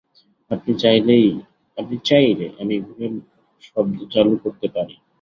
[0.51, 3.13] আপনি চাইলে আমি ঘুমের
[3.63, 4.95] শব্দ চালু করতে পারি।